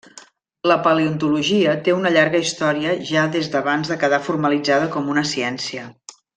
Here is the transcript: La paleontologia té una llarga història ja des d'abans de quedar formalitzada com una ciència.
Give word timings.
La 0.69 0.77
paleontologia 0.87 1.75
té 1.87 1.93
una 1.97 2.13
llarga 2.15 2.41
història 2.45 2.95
ja 3.11 3.27
des 3.37 3.53
d'abans 3.57 3.93
de 3.95 4.01
quedar 4.07 4.21
formalitzada 4.31 4.93
com 4.97 5.17
una 5.17 5.27
ciència. 5.37 5.89